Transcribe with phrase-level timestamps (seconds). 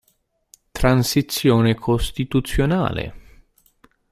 [0.71, 3.43] Transizione costituzionale